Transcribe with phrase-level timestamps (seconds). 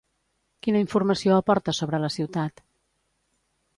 [0.67, 2.67] Quina informació aporta sobre la ciutat?